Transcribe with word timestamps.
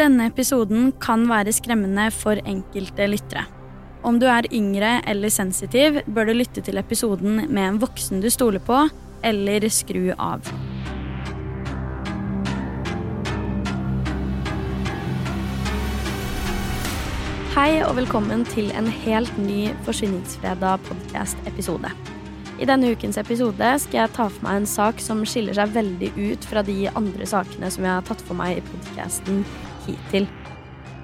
Denne 0.00 0.30
episoden 0.30 0.94
kan 0.96 1.26
være 1.28 1.52
skremmende 1.52 2.06
for 2.14 2.38
enkelte 2.48 3.04
lyttere. 3.10 3.42
Om 4.00 4.16
du 4.16 4.24
er 4.32 4.46
yngre 4.48 4.94
eller 5.04 5.28
sensitiv, 5.28 5.98
bør 6.08 6.30
du 6.30 6.38
lytte 6.38 6.62
til 6.64 6.80
episoden 6.80 7.42
med 7.42 7.60
en 7.66 7.80
voksen 7.82 8.22
du 8.24 8.30
stoler 8.32 8.62
på, 8.64 8.78
eller 9.20 9.66
skru 9.68 10.14
av. 10.16 10.48
Hei 17.52 17.82
og 17.84 17.98
velkommen 18.00 18.46
til 18.48 18.72
en 18.72 18.88
helt 19.02 19.36
ny 19.36 19.66
Forsvinningsfredag 19.84 20.80
podcast-episode. 20.88 21.92
I 22.56 22.68
denne 22.68 22.94
ukens 22.94 23.20
episode 23.20 23.74
skal 23.84 24.06
jeg 24.06 24.14
ta 24.16 24.30
for 24.32 24.46
meg 24.48 24.62
en 24.62 24.70
sak 24.78 25.04
som 25.04 25.20
skiller 25.28 25.60
seg 25.60 25.76
veldig 25.76 26.14
ut 26.16 26.48
fra 26.48 26.64
de 26.64 26.86
andre 26.88 27.28
sakene 27.28 27.68
som 27.72 27.84
jeg 27.84 27.98
har 27.98 28.08
tatt 28.08 28.24
for 28.24 28.40
meg 28.40 28.62
i 28.62 28.64
podcasten 28.64 29.44
hittil. 29.86 30.28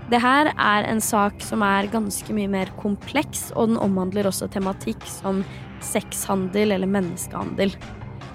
Det 0.07 0.21
her 0.23 0.53
er 0.55 0.87
en 0.87 1.01
sak 1.03 1.41
som 1.43 1.65
er 1.66 1.89
ganske 1.91 2.35
mye 2.35 2.51
mer 2.51 2.71
kompleks, 2.79 3.49
og 3.59 3.73
den 3.73 3.80
omhandler 3.83 4.29
også 4.29 4.47
tematikk 4.55 5.02
som 5.11 5.43
sexhandel 5.83 6.77
eller 6.77 6.91
menneskehandel. 6.91 7.74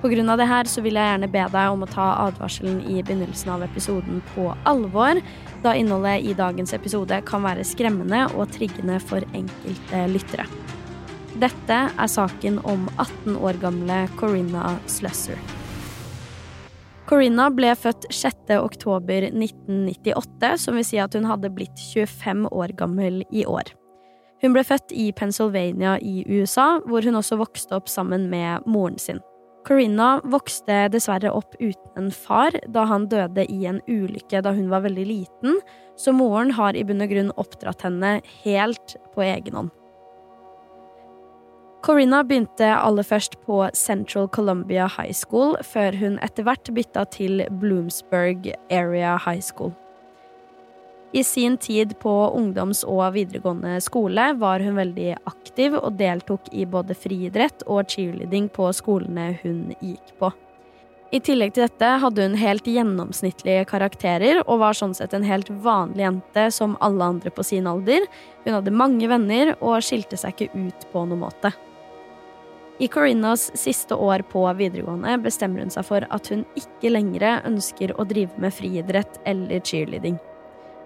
Av 0.01 0.37
det 0.39 0.47
her 0.49 0.65
så 0.65 0.81
vil 0.81 0.97
jeg 0.97 1.11
gjerne 1.11 1.29
be 1.29 1.43
deg 1.53 1.75
om 1.75 1.83
å 1.85 1.89
ta 1.89 2.07
advarselen 2.23 2.79
i 2.89 3.03
begynnelsen 3.03 3.51
av 3.53 3.61
episoden 3.67 4.23
på 4.33 4.47
alvor, 4.65 5.21
da 5.61 5.75
innholdet 5.77 6.25
i 6.25 6.33
dagens 6.33 6.73
episode 6.73 7.21
kan 7.27 7.45
være 7.45 7.63
skremmende 7.67 8.25
og 8.33 8.49
triggende 8.55 8.97
for 8.99 9.21
enkelte 9.37 10.03
lyttere. 10.09 10.49
Dette 11.41 11.79
er 11.93 12.11
saken 12.17 12.59
om 12.65 12.89
18 12.97 13.37
år 13.37 13.61
gamle 13.61 14.03
Corinna 14.17 14.73
Slusser. 14.89 15.37
Corinna 17.09 17.49
ble 17.53 17.71
født 17.75 18.05
6. 18.13 18.51
oktober 18.61 19.25
1998, 19.27 20.51
som 20.61 20.77
vil 20.77 20.85
si 20.85 20.99
at 21.01 21.15
hun 21.17 21.25
hadde 21.27 21.49
blitt 21.53 21.81
25 21.91 22.45
år 22.53 22.75
gammel 22.77 23.23
i 23.33 23.45
år. 23.49 23.73
Hun 24.41 24.55
ble 24.55 24.63
født 24.65 24.93
i 24.97 25.11
Pennsylvania 25.17 25.97
i 26.01 26.21
USA, 26.29 26.79
hvor 26.85 27.05
hun 27.05 27.17
også 27.17 27.37
vokste 27.41 27.77
opp 27.77 27.89
sammen 27.91 28.29
med 28.31 28.65
moren 28.69 28.97
sin. 29.01 29.21
Corinna 29.67 30.15
vokste 30.25 30.87
dessverre 30.93 31.29
opp 31.37 31.53
uten 31.59 31.91
en 31.99 32.09
far, 32.13 32.55
da 32.73 32.87
han 32.89 33.05
døde 33.11 33.45
i 33.45 33.59
en 33.69 33.81
ulykke 33.85 34.41
da 34.41 34.55
hun 34.57 34.71
var 34.71 34.85
veldig 34.87 35.05
liten, 35.05 35.59
så 35.97 36.13
moren 36.15 36.53
har 36.57 36.77
i 36.77 36.85
bunn 36.85 37.03
og 37.05 37.13
grunn 37.13 37.35
oppdratt 37.41 37.85
henne 37.85 38.17
helt 38.41 38.97
på 39.13 39.25
egen 39.27 39.59
hånd. 39.59 39.77
Corinna 41.81 42.19
begynte 42.21 42.67
aller 42.77 43.01
først 43.01 43.39
på 43.47 43.63
Central 43.73 44.27
Columbia 44.29 44.85
High 44.85 45.15
School, 45.17 45.55
før 45.65 45.95
hun 45.97 46.19
etter 46.21 46.45
hvert 46.45 46.69
bytta 46.75 47.07
til 47.09 47.41
Bloomsburg 47.57 48.51
Area 48.69 49.15
High 49.17 49.41
School. 49.41 49.71
I 51.11 51.23
sin 51.25 51.57
tid 51.57 51.95
på 51.99 52.11
ungdoms- 52.37 52.85
og 52.87 53.15
videregående 53.15 53.79
skole 53.81 54.29
var 54.39 54.61
hun 54.63 54.77
veldig 54.77 55.15
aktiv 55.27 55.73
og 55.79 55.97
deltok 55.99 56.51
i 56.53 56.67
både 56.69 56.95
friidrett 56.95 57.65
og 57.65 57.89
cheerleading 57.89 58.51
på 58.53 58.69
skolene 58.77 59.31
hun 59.41 59.73
gikk 59.81 60.13
på. 60.21 60.29
I 61.11 61.19
tillegg 61.19 61.57
til 61.57 61.65
dette 61.65 61.89
hadde 61.99 62.29
hun 62.29 62.37
helt 62.39 62.69
gjennomsnittlige 62.69 63.65
karakterer 63.67 64.45
og 64.45 64.61
var 64.61 64.77
sånn 64.77 64.93
sett 64.95 65.17
en 65.17 65.25
helt 65.27 65.49
vanlig 65.65 66.05
jente 66.05 66.45
som 66.55 66.77
alle 66.79 67.09
andre 67.17 67.33
på 67.33 67.43
sin 67.43 67.67
alder. 67.67 68.05
Hun 68.45 68.55
hadde 68.59 68.71
mange 68.71 69.09
venner 69.11 69.57
og 69.57 69.81
skilte 69.83 70.15
seg 70.21 70.37
ikke 70.37 70.69
ut 70.69 70.87
på 70.93 71.03
noen 71.09 71.25
måte. 71.25 71.51
I 72.81 72.87
Corinnas 72.87 73.51
siste 73.53 73.95
år 73.95 74.19
på 74.19 74.41
videregående 74.57 75.19
bestemmer 75.21 75.61
hun 75.61 75.69
seg 75.69 75.85
for 75.85 76.05
at 76.09 76.29
hun 76.33 76.39
ikke 76.57 76.89
lenger 76.89 77.43
ønsker 77.45 77.93
å 77.93 78.05
drive 78.09 78.41
med 78.41 78.55
friidrett 78.57 79.19
eller 79.29 79.61
cheerleading. 79.61 80.15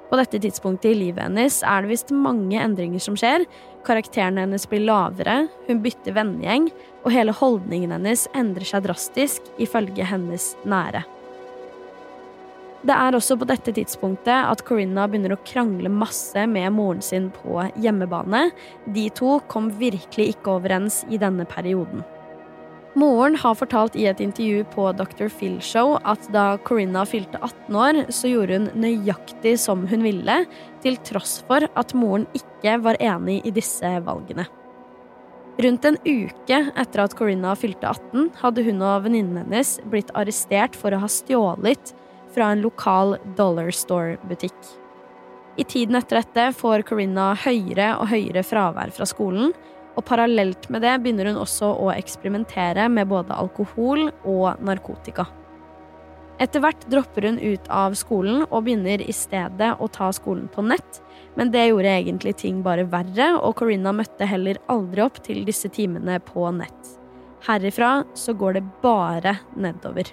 På 0.09 0.19
dette 0.19 0.41
tidspunktet 0.43 0.91
i 0.91 0.97
livet 1.05 1.23
hennes 1.23 1.61
er 1.63 1.85
det 1.85 1.93
visst 1.93 2.11
mange 2.11 2.59
endringer 2.59 2.99
som 2.99 3.15
skjer. 3.15 3.47
Karakterene 3.87 4.43
hennes 4.43 4.67
blir 4.67 4.83
lavere, 4.83 5.45
hun 5.69 5.79
bytter 5.87 6.19
vennegjeng, 6.19 6.67
og 7.07 7.15
hele 7.15 7.39
holdningen 7.39 7.95
hennes 7.95 8.27
endrer 8.35 8.67
seg 8.67 8.83
drastisk, 8.89 9.47
ifølge 9.55 10.11
hennes 10.11 10.51
nære. 10.67 11.05
Det 12.85 12.93
er 12.93 13.15
også 13.17 13.33
på 13.41 13.47
dette 13.49 13.71
tidspunktet 13.73 14.29
at 14.45 14.61
Corinna 14.67 15.07
begynner 15.09 15.33
å 15.33 15.41
krangle 15.47 15.89
masse 15.89 16.43
med 16.45 16.69
moren 16.75 17.01
sin 17.01 17.31
på 17.33 17.63
hjemmebane. 17.81 18.51
De 18.93 19.07
to 19.17 19.39
kom 19.49 19.71
virkelig 19.79 20.35
ikke 20.35 20.59
overens 20.59 20.99
i 21.09 21.17
denne 21.21 21.47
perioden. 21.49 22.03
Moren 22.95 23.33
har 23.41 23.57
fortalt 23.57 23.97
i 23.99 24.05
et 24.07 24.21
intervju 24.23 24.61
på 24.71 24.85
Dr. 24.95 25.25
Phil 25.33 25.57
Show 25.65 25.97
at 26.07 26.29
da 26.31 26.45
Corinna 26.63 27.03
fylte 27.09 27.41
18 27.41 27.79
år, 27.81 28.03
så 28.13 28.29
gjorde 28.31 28.61
hun 28.61 28.69
nøyaktig 28.85 29.57
som 29.59 29.83
hun 29.89 30.05
ville, 30.05 30.37
til 30.85 31.01
tross 31.09 31.39
for 31.49 31.65
at 31.65 31.97
moren 31.97 32.29
ikke 32.37 32.77
var 32.85 33.01
enig 33.01 33.41
i 33.49 33.55
disse 33.55 33.97
valgene. 34.05 34.45
Rundt 35.59 35.89
en 35.89 35.97
uke 36.05 36.61
etter 36.69 37.01
at 37.01 37.17
Corinna 37.17 37.57
fylte 37.57 37.89
18, 37.89 38.31
hadde 38.45 38.63
hun 38.69 38.81
og 38.85 39.05
venninnen 39.09 39.41
hennes 39.41 39.77
blitt 39.89 40.13
arrestert 40.15 40.77
for 40.77 40.93
å 40.93 41.01
ha 41.01 41.11
stjålet 41.11 41.95
fra 42.35 42.51
en 42.51 42.65
lokal 42.65 43.15
Dollar 43.37 43.71
Store-butikk. 43.71 44.57
I 45.55 45.63
tiden 45.63 45.95
etter 45.95 46.19
dette 46.19 46.49
får 46.59 46.83
Corinna 46.89 47.29
høyere 47.45 47.93
og 48.01 48.09
høyere 48.11 48.43
fravær 48.43 48.91
fra 48.95 49.07
skolen, 49.07 49.53
og 49.95 50.03
parallelt 50.03 50.67
med 50.73 50.83
det 50.83 50.97
begynner 50.99 51.31
hun 51.31 51.39
også 51.39 51.69
å 51.79 51.93
eksperimentere 51.95 52.89
med 52.91 53.07
både 53.07 53.37
alkohol 53.39 54.09
og 54.27 54.59
narkotika. 54.59 55.29
Etter 56.43 56.59
hvert 56.59 56.83
dropper 56.91 57.29
hun 57.29 57.37
ut 57.39 57.69
av 57.71 57.95
skolen 57.95 58.43
og 58.49 58.65
begynner 58.65 58.99
i 58.99 59.13
stedet 59.15 59.69
å 59.79 59.87
ta 59.87 60.09
skolen 60.11 60.49
på 60.51 60.65
nett, 60.67 60.99
men 61.39 61.53
det 61.53 61.69
gjorde 61.69 61.93
egentlig 61.93 62.35
ting 62.43 62.59
bare 62.65 62.83
verre, 62.91 63.29
og 63.39 63.55
Corinna 63.61 63.95
møtte 63.95 64.27
heller 64.27 64.59
aldri 64.71 65.05
opp 65.05 65.21
til 65.23 65.45
disse 65.47 65.71
timene 65.71 66.19
på 66.27 66.49
nett. 66.59 66.91
Herifra 67.47 68.01
så 68.17 68.35
går 68.35 68.59
det 68.59 68.67
bare 68.83 69.37
nedover. 69.55 70.11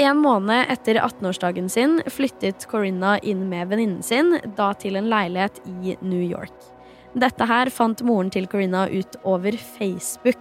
En 0.00 0.16
måned 0.16 0.70
etter 0.72 0.94
18-årsdagen 0.94 1.68
sin 1.68 1.98
flyttet 2.08 2.64
Corinna 2.70 3.18
inn 3.18 3.48
med 3.50 3.68
venninnen 3.68 4.02
sin, 4.02 4.38
da 4.56 4.70
til 4.72 4.96
en 4.96 5.10
leilighet 5.12 5.60
i 5.68 5.96
New 6.00 6.22
York. 6.22 6.54
Dette 7.12 7.44
her 7.44 7.68
fant 7.68 8.00
moren 8.08 8.30
til 8.32 8.48
Corinna 8.48 8.86
ut 8.88 9.18
over 9.28 9.52
Facebook. 9.76 10.40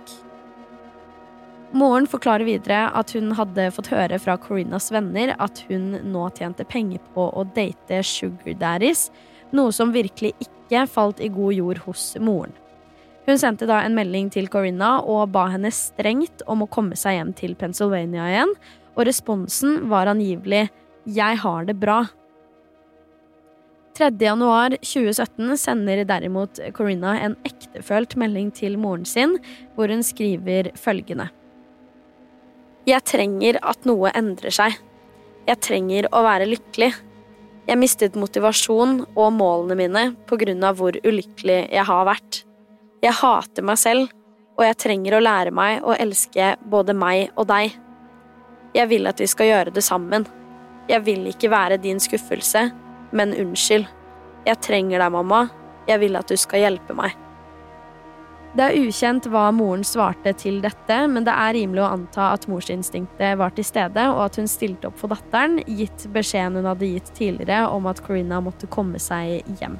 Moren 1.75 2.07
forklarer 2.07 2.47
videre 2.47 2.85
at 2.95 3.11
hun 3.15 3.33
hadde 3.35 3.67
fått 3.75 3.91
høre 3.91 4.19
fra 4.23 4.37
Corinnas 4.39 4.87
venner 4.91 5.35
at 5.39 5.63
hun 5.67 5.97
nå 6.13 6.25
tjente 6.35 6.63
penger 6.67 7.03
på 7.15 7.27
å 7.35 7.45
date 7.55 8.01
sugar 8.07 8.55
daddies, 8.59 9.09
noe 9.51 9.75
som 9.75 9.91
virkelig 9.91 10.31
ikke 10.39 10.85
falt 10.87 11.19
i 11.19 11.31
god 11.31 11.55
jord 11.59 11.83
hos 11.89 12.13
moren. 12.23 12.55
Hun 13.27 13.37
sendte 13.37 13.67
da 13.69 13.83
en 13.83 13.95
melding 13.95 14.31
til 14.33 14.47
Corinna 14.51 14.97
og 15.03 15.29
ba 15.35 15.45
henne 15.51 15.69
strengt 15.75 16.41
om 16.49 16.63
å 16.63 16.71
komme 16.71 16.97
seg 16.99 17.19
hjem 17.19 17.35
til 17.37 17.53
Pennsylvania 17.59 18.25
igjen, 18.31 18.55
og 18.95 19.05
responsen 19.07 19.89
var 19.89 20.11
angivelig 20.11 20.69
'Jeg 21.05 21.37
har 21.43 21.65
det 21.65 21.79
bra'. 21.79 22.09
3.1.2017 23.97 25.57
sender 25.57 26.05
derimot 26.07 26.59
Corinna 26.73 27.17
en 27.19 27.35
ektefølt 27.45 28.15
melding 28.15 28.51
til 28.55 28.77
moren 28.79 29.05
sin, 29.05 29.37
hvor 29.75 29.91
hun 29.91 30.03
skriver 30.03 30.71
følgende. 30.79 31.29
Jeg 32.87 33.03
trenger 33.05 33.59
at 33.61 33.85
noe 33.85 34.09
endrer 34.15 34.53
seg. 34.53 34.77
Jeg 35.45 35.59
trenger 35.61 36.07
å 36.09 36.23
være 36.25 36.47
lykkelig. 36.49 36.93
Jeg 37.67 37.77
mistet 37.77 38.17
motivasjon 38.17 39.03
og 39.13 39.33
målene 39.37 39.77
mine 39.77 40.65
av 40.65 40.79
hvor 40.79 40.97
ulykkelig 41.03 41.59
jeg 41.69 41.85
har 41.85 42.07
vært. 42.09 42.41
Jeg 43.03 43.17
hater 43.17 43.65
meg 43.65 43.77
selv, 43.77 44.09
og 44.57 44.65
jeg 44.65 44.77
trenger 44.77 45.17
å 45.17 45.21
lære 45.21 45.53
meg 45.53 45.83
å 45.83 45.93
elske 45.93 46.55
både 46.69 46.93
meg 46.97 47.29
og 47.35 47.47
deg. 47.49 47.75
Jeg 48.75 48.87
vil 48.87 49.09
at 49.09 49.19
vi 49.19 49.27
skal 49.27 49.49
gjøre 49.49 49.73
det 49.75 49.83
sammen. 49.83 50.27
Jeg 50.89 51.03
vil 51.05 51.27
ikke 51.31 51.51
være 51.51 51.79
din 51.81 51.99
skuffelse, 51.99 52.69
men 53.11 53.35
unnskyld. 53.35 53.87
Jeg 54.47 54.61
trenger 54.63 55.01
deg, 55.03 55.11
mamma. 55.11 55.47
Jeg 55.89 55.99
vil 56.01 56.15
at 56.15 56.31
du 56.31 56.37
skal 56.39 56.63
hjelpe 56.63 56.95
meg. 56.95 57.17
Det 58.51 58.65
er 58.65 58.83
ukjent 58.83 59.29
hva 59.31 59.45
moren 59.55 59.83
svarte 59.87 60.33
til 60.35 60.57
dette, 60.63 60.95
men 61.07 61.23
det 61.23 61.31
er 61.31 61.53
rimelig 61.55 61.85
å 61.85 61.91
anta 61.93 62.33
at 62.33 62.49
morsinstinktet 62.51 63.37
var 63.39 63.53
til 63.55 63.63
stede, 63.63 64.09
og 64.11 64.25
at 64.25 64.39
hun 64.41 64.49
stilte 64.51 64.89
opp 64.89 64.97
for 64.99 65.11
datteren, 65.13 65.61
gitt 65.67 66.03
beskjeden 66.11 66.59
hun 66.59 66.67
hadde 66.67 66.89
gitt 66.97 67.13
tidligere 67.15 67.69
om 67.71 67.87
at 67.87 68.03
Corinna 68.03 68.41
måtte 68.43 68.67
komme 68.71 68.99
seg 68.99 69.47
hjem. 69.61 69.79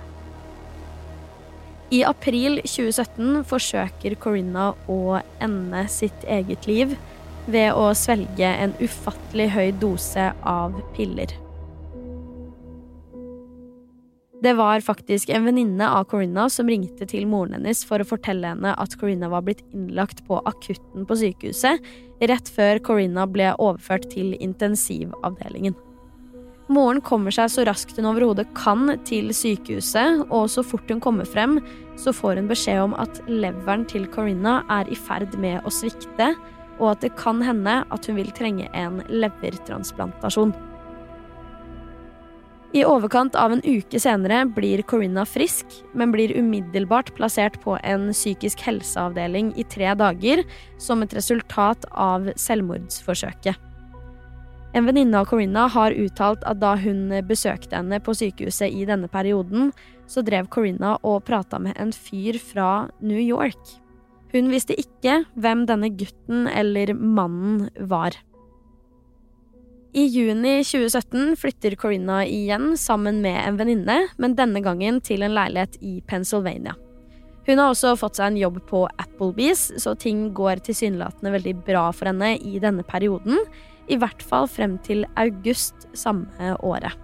I 1.92 2.06
april 2.08 2.62
2017 2.64 3.42
forsøker 3.50 4.16
Corinna 4.24 4.70
å 4.88 5.20
ende 5.44 5.84
sitt 5.92 6.24
eget 6.24 6.64
liv 6.70 6.96
ved 7.48 7.74
å 7.74 7.92
svelge 7.98 8.48
en 8.48 8.76
ufattelig 8.82 9.50
høy 9.56 9.72
dose 9.82 10.32
av 10.48 10.76
piller. 10.96 11.34
Det 14.42 14.56
var 14.58 14.82
faktisk 14.82 15.30
en 15.30 15.46
venninne 15.46 15.86
av 15.86 16.08
Corinna 16.10 16.48
som 16.50 16.70
ringte 16.70 17.06
til 17.06 17.28
moren 17.30 17.54
hennes 17.60 17.84
for 17.86 18.02
å 18.02 18.08
fortelle 18.10 18.56
henne 18.56 18.72
at 18.74 18.96
Corinna 18.98 19.30
var 19.30 19.46
blitt 19.46 19.62
innlagt 19.70 20.24
på 20.26 20.40
akutten 20.50 21.06
på 21.06 21.18
sykehuset 21.20 21.86
rett 22.26 22.50
før 22.50 22.82
Corinna 22.82 23.28
ble 23.30 23.52
overført 23.62 24.10
til 24.10 24.34
intensivavdelingen. 24.42 25.78
Moren 26.72 27.02
kommer 27.06 27.34
seg 27.36 27.52
så 27.52 27.66
raskt 27.68 27.98
hun 28.00 28.08
overhodet 28.08 28.48
kan 28.58 28.88
til 29.06 29.30
sykehuset, 29.36 30.24
og 30.32 30.48
så 30.50 30.64
fort 30.64 30.90
hun 30.90 31.02
kommer 31.04 31.28
frem, 31.28 31.58
så 32.00 32.14
får 32.16 32.40
hun 32.40 32.50
beskjed 32.50 32.80
om 32.86 32.96
at 33.02 33.20
leveren 33.28 33.84
til 33.92 34.08
Corinna 34.10 34.62
er 34.72 34.90
i 34.90 34.98
ferd 34.98 35.36
med 35.42 35.68
å 35.68 35.74
svikte, 35.74 36.32
og 36.82 36.96
at 36.96 37.06
det 37.06 37.14
kan 37.20 37.40
hende 37.46 37.82
at 37.88 38.10
hun 38.10 38.18
vil 38.18 38.34
trenge 38.36 38.68
en 38.74 39.00
levertransplantasjon. 39.08 40.54
I 42.72 42.86
overkant 42.88 43.36
av 43.36 43.52
en 43.52 43.62
uke 43.68 44.00
senere 44.00 44.46
blir 44.56 44.80
Corinna 44.88 45.26
frisk, 45.28 45.68
men 45.92 46.14
blir 46.14 46.32
umiddelbart 46.38 47.12
plassert 47.18 47.58
på 47.64 47.76
en 47.84 48.14
psykisk 48.16 48.64
helseavdeling 48.64 49.52
i 49.60 49.66
tre 49.68 49.92
dager 50.00 50.46
som 50.80 51.04
et 51.04 51.16
resultat 51.18 51.84
av 51.92 52.32
selvmordsforsøket. 52.40 53.60
En 54.72 54.88
venninne 54.88 55.20
av 55.20 55.28
Corinna 55.28 55.66
har 55.68 55.92
uttalt 55.92 56.46
at 56.48 56.62
da 56.62 56.78
hun 56.80 57.10
besøkte 57.28 57.76
henne 57.76 58.00
på 58.00 58.16
sykehuset 58.16 58.72
i 58.72 58.86
denne 58.88 59.12
perioden, 59.12 59.74
så 60.08 60.24
drev 60.24 60.48
Corinna 60.48 60.96
og 61.04 61.26
prata 61.28 61.60
med 61.60 61.76
en 61.76 61.92
fyr 61.92 62.40
fra 62.40 62.88
New 63.04 63.20
York. 63.20 63.60
Hun 64.32 64.52
visste 64.52 64.78
ikke 64.80 65.22
hvem 65.40 65.66
denne 65.68 65.92
gutten 65.94 66.48
eller 66.48 66.94
mannen 66.96 67.68
var. 67.92 68.16
I 69.92 70.06
juni 70.08 70.62
2017 70.64 71.36
flytter 71.36 71.76
Corinna 71.76 72.22
igjen 72.24 72.78
sammen 72.80 73.20
med 73.24 73.36
en 73.44 73.58
venninne, 73.60 73.98
men 74.16 74.38
denne 74.40 74.62
gangen 74.64 75.02
til 75.04 75.26
en 75.26 75.36
leilighet 75.36 75.76
i 75.84 75.98
Pennsylvania. 76.08 76.78
Hun 77.44 77.60
har 77.60 77.74
også 77.74 77.98
fått 78.00 78.22
seg 78.22 78.32
en 78.32 78.40
jobb 78.40 78.62
på 78.70 78.86
Applebees, 79.02 79.66
så 79.82 79.98
ting 80.00 80.30
går 80.38 80.62
tilsynelatende 80.64 81.34
veldig 81.36 81.56
bra 81.68 81.90
for 81.92 82.08
henne 82.08 82.38
i 82.38 82.62
denne 82.64 82.86
perioden, 82.88 83.42
i 83.92 83.98
hvert 84.00 84.24
fall 84.24 84.48
frem 84.48 84.78
til 84.86 85.04
august 85.20 85.90
samme 85.98 86.54
året. 86.64 86.96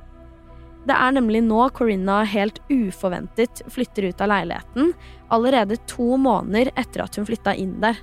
Det 0.87 0.95
er 0.95 1.15
nemlig 1.17 1.41
nå 1.43 1.65
Corinna 1.75 2.21
helt 2.23 2.61
uforventet 2.71 3.61
flytter 3.71 4.07
ut 4.07 4.21
av 4.23 4.29
leiligheten, 4.31 4.93
allerede 5.27 5.75
to 5.89 6.15
måneder 6.21 6.71
etter 6.79 7.03
at 7.03 7.17
hun 7.19 7.27
flytta 7.27 7.55
inn 7.59 7.75
der. 7.83 7.99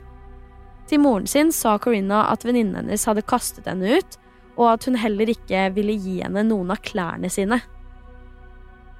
Til 0.91 1.01
moren 1.01 1.29
sin 1.31 1.53
sa 1.55 1.79
Corinna 1.81 2.27
at 2.29 2.45
venninnen 2.45 2.83
hennes 2.83 3.07
hadde 3.09 3.25
kastet 3.25 3.71
henne 3.71 3.97
ut, 3.97 4.19
og 4.59 4.75
at 4.75 4.85
hun 4.85 4.99
heller 5.01 5.33
ikke 5.33 5.71
ville 5.75 5.97
gi 5.97 6.19
henne 6.21 6.45
noen 6.45 6.75
av 6.75 6.83
klærne 6.85 7.31
sine. 7.33 7.63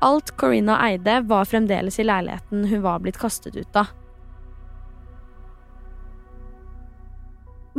Alt 0.05 0.33
Corinna 0.41 0.79
eide, 0.89 1.21
var 1.29 1.45
fremdeles 1.49 2.01
i 2.01 2.09
leiligheten 2.09 2.65
hun 2.71 2.83
var 2.85 3.05
blitt 3.05 3.21
kastet 3.21 3.57
ut 3.57 3.77
av. 3.77 3.93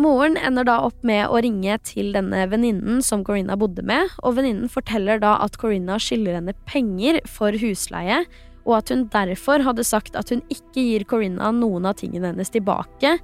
Moren 0.06 0.36
ender 0.38 0.68
da 0.68 0.76
opp 0.86 0.98
med 1.08 1.32
å 1.34 1.40
ringe 1.42 1.80
til 1.88 2.12
denne 2.14 2.44
venninnen 2.52 3.00
som 3.02 3.24
Corinna 3.26 3.56
bodde 3.58 3.82
med, 3.88 4.12
og 4.22 4.36
venninnen 4.38 4.70
forteller 4.70 5.18
da 5.24 5.34
at 5.42 5.58
Corinna 5.58 5.98
skylder 6.02 6.38
henne 6.38 6.54
penger 6.70 7.18
for 7.26 7.56
husleie, 7.58 8.20
og 8.66 8.76
at 8.78 8.92
hun 8.94 9.08
derfor 9.14 9.64
hadde 9.66 9.86
sagt 9.88 10.18
at 10.20 10.30
hun 10.34 10.44
ikke 10.54 10.84
gir 10.84 11.08
Corinna 11.10 11.50
noen 11.56 11.90
av 11.90 11.98
tingene 12.02 12.34
hennes 12.34 12.54
tilbake 12.54 13.16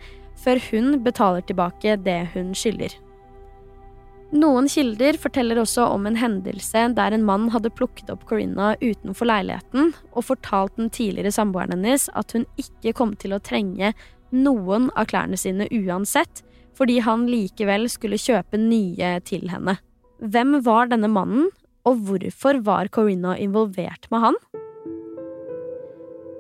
før 0.42 0.62
hun 0.72 0.98
betaler 1.06 1.46
tilbake 1.46 2.00
det 2.02 2.20
hun 2.34 2.54
skylder. 2.58 2.96
Noen 4.32 4.70
kilder 4.72 5.18
forteller 5.22 5.60
også 5.62 5.86
om 5.92 6.08
en 6.08 6.18
hendelse 6.18 6.88
der 6.98 7.14
en 7.14 7.26
mann 7.28 7.50
hadde 7.54 7.74
plukket 7.78 8.10
opp 8.14 8.24
Corinna 8.30 8.74
utenfor 8.82 9.28
leiligheten 9.28 9.92
og 10.16 10.30
fortalt 10.30 10.78
den 10.80 10.90
tidligere 10.90 11.34
samboeren 11.36 11.76
hennes 11.76 12.08
at 12.18 12.34
hun 12.34 12.48
ikke 12.62 12.96
kom 12.98 13.14
til 13.20 13.36
å 13.36 13.44
trenge 13.44 13.92
noen 14.32 14.88
av 14.96 15.12
klærne 15.12 15.38
sine 15.38 15.68
uansett, 15.76 16.46
fordi 16.82 16.98
han 17.06 17.28
likevel 17.30 17.86
skulle 17.94 18.18
kjøpe 18.18 18.58
nye 18.58 19.20
til 19.28 19.46
henne. 19.54 19.78
Hvem 20.18 20.58
var 20.66 20.90
denne 20.90 21.10
mannen, 21.14 21.52
og 21.86 22.02
hvorfor 22.08 22.58
var 22.66 22.90
Corinna 22.94 23.36
involvert 23.38 24.08
med 24.10 24.26
han? 24.26 24.40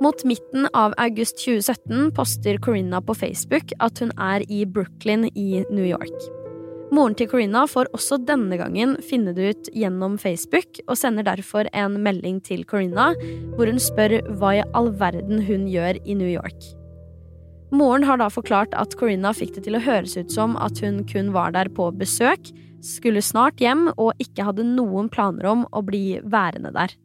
Mot 0.01 0.23
midten 0.25 0.65
av 0.73 0.95
august 0.97 1.37
2017 1.43 2.09
poster 2.17 2.57
Corinna 2.57 3.03
på 3.05 3.13
Facebook 3.13 3.69
at 3.85 4.01
hun 4.01 4.09
er 4.17 4.41
i 4.49 4.63
Brooklyn 4.65 5.27
i 5.29 5.61
New 5.69 5.85
York. 5.85 6.17
Moren 6.91 7.13
til 7.15 7.29
Corinna 7.29 7.67
får 7.69 7.91
også 7.93 8.17
denne 8.25 8.57
gangen 8.57 8.97
finne 9.05 9.35
det 9.37 9.53
ut 9.53 9.71
gjennom 9.77 10.17
Facebook, 10.19 10.81
og 10.89 10.97
sender 10.97 11.29
derfor 11.29 11.69
en 11.69 12.01
melding 12.01 12.41
til 12.43 12.65
Corinna 12.65 13.11
hvor 13.53 13.69
hun 13.69 13.79
spør 13.79 14.19
hva 14.41 14.57
i 14.57 14.67
all 14.73 14.89
verden 14.97 15.45
hun 15.45 15.69
gjør 15.69 16.01
i 16.01 16.17
New 16.17 16.33
York. 16.33 16.80
Moren 17.71 18.03
har 18.03 18.19
da 18.19 18.27
forklart 18.27 18.73
at 18.75 18.97
Corinna 18.99 19.31
fikk 19.35 19.55
det 19.55 19.63
til 19.67 19.77
å 19.77 19.83
høres 19.83 20.17
ut 20.19 20.33
som 20.33 20.57
at 20.59 20.81
hun 20.83 21.05
kun 21.07 21.31
var 21.35 21.53
der 21.55 21.71
på 21.71 21.87
besøk, 21.95 22.51
skulle 22.83 23.21
snart 23.23 23.61
hjem 23.61 23.87
og 23.93 24.17
ikke 24.19 24.43
hadde 24.47 24.65
noen 24.67 25.07
planer 25.13 25.47
om 25.47 25.63
å 25.71 25.83
bli 25.85 26.19
værende 26.23 26.73
der. 26.75 26.95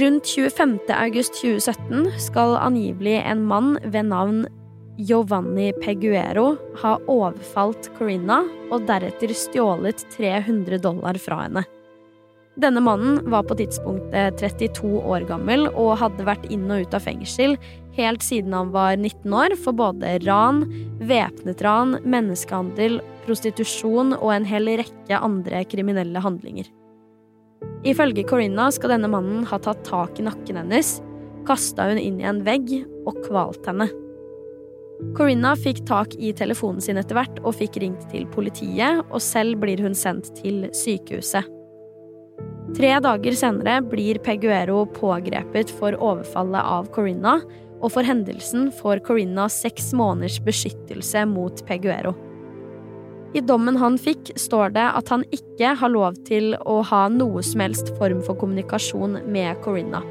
Rundt 0.00 0.26
25. 0.30 0.78
august 0.94 1.38
2017 1.42 2.10
skal 2.22 2.56
angivelig 2.60 3.18
en 3.26 3.42
mann 3.46 3.74
ved 3.82 4.06
navn 4.10 4.44
Giovanni 5.00 5.70
Peguero 5.82 6.52
ha 6.82 6.96
overfalt 7.10 7.88
Corinna 7.96 8.42
og 8.70 8.86
deretter 8.90 9.32
stjålet 9.34 10.04
300 10.14 10.78
dollar 10.82 11.18
fra 11.18 11.44
henne. 11.46 11.64
Denne 12.60 12.80
mannen 12.84 13.20
var 13.30 13.46
på 13.48 13.56
tidspunktet 13.56 14.40
32 14.40 14.88
år 15.00 15.24
gammel 15.28 15.64
og 15.70 15.94
hadde 16.02 16.26
vært 16.26 16.44
inn 16.52 16.66
og 16.68 16.82
ut 16.84 16.96
av 16.96 17.06
fengsel 17.06 17.54
helt 17.96 18.24
siden 18.24 18.52
han 18.52 18.72
var 18.74 18.98
19 18.98 19.32
år 19.32 19.54
for 19.60 19.76
både 19.76 20.18
ran, 20.26 20.64
væpnet 21.00 21.62
ran, 21.64 21.96
menneskehandel, 22.04 22.98
prostitusjon 23.24 24.12
og 24.18 24.32
en 24.34 24.48
hel 24.48 24.68
rekke 24.80 25.20
andre 25.20 25.62
kriminelle 25.70 26.20
handlinger. 26.20 26.68
Ifølge 27.88 28.26
Corinna 28.28 28.68
skal 28.74 28.94
denne 28.94 29.08
mannen 29.08 29.46
ha 29.48 29.58
tatt 29.62 29.80
tak 29.86 30.20
i 30.20 30.26
nakken 30.26 30.60
hennes, 30.60 30.98
kasta 31.48 31.88
hun 31.88 32.00
inn 32.00 32.18
i 32.20 32.28
en 32.28 32.42
vegg 32.44 32.74
og 33.08 33.22
kvalt 33.24 33.64
henne. 33.68 33.88
Corinna 35.16 35.54
fikk 35.56 35.80
tak 35.88 36.12
i 36.20 36.34
telefonen 36.36 36.84
sin 36.84 37.00
etter 37.00 37.16
hvert 37.16 37.40
og 37.40 37.56
fikk 37.56 37.80
ringt 37.80 38.04
til 38.12 38.28
politiet, 38.34 39.00
og 39.08 39.24
selv 39.24 39.62
blir 39.62 39.80
hun 39.80 39.96
sendt 39.96 40.28
til 40.42 40.66
sykehuset. 40.76 41.48
Tre 42.76 42.90
dager 43.02 43.34
senere 43.34 43.80
blir 43.82 44.20
Peguero 44.22 44.84
pågrepet 44.94 45.72
for 45.74 45.96
overfallet 45.98 46.62
av 46.62 46.86
Corinna, 46.94 47.40
og 47.80 47.94
for 47.96 48.06
hendelsen 48.06 48.68
får 48.78 49.02
Corinna 49.06 49.48
seks 49.50 49.90
måneders 49.96 50.38
beskyttelse 50.44 51.24
mot 51.26 51.64
Peguero. 51.66 52.14
I 53.34 53.42
dommen 53.46 53.78
han 53.78 53.98
fikk, 53.98 54.32
står 54.38 54.74
det 54.74 54.86
at 54.86 55.10
han 55.12 55.22
ikke 55.34 55.74
har 55.78 55.92
lov 55.92 56.16
til 56.26 56.56
å 56.66 56.80
ha 56.86 57.04
noe 57.12 57.42
som 57.46 57.62
helst 57.62 57.92
form 57.98 58.22
for 58.26 58.38
kommunikasjon 58.38 59.20
med 59.30 59.60
Corinna. 59.66 60.02